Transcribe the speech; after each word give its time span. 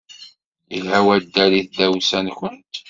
Yelha 0.73 0.99
waddal 1.05 1.51
i 1.59 1.61
tdawsa-nwent. 1.63 2.73